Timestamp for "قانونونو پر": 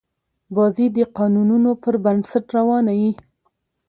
1.17-1.95